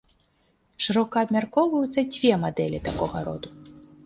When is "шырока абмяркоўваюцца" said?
0.85-2.05